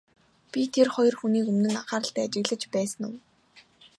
Би 0.51 0.61
тэр 0.73 0.87
хоёр 0.95 1.15
хүнийг 1.17 1.45
өмнө 1.51 1.69
нь 1.71 1.79
анхааралтай 1.81 2.25
ажиглаж 2.25 2.63
байсан 2.73 3.01
уу? 3.09 3.15